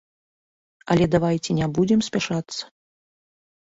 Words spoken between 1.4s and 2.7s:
не будзем спяшацца.